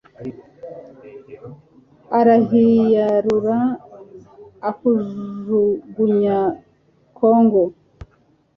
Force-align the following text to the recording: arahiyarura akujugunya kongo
arahiyarura 2.19 3.59
akujugunya 4.69 6.37
kongo 7.17 7.63